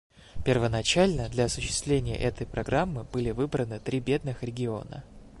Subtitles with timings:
[0.43, 5.03] Первоначально для осуществления этой программы были выбраны три бедных района.